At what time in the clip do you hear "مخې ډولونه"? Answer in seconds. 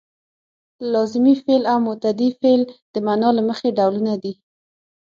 3.49-4.13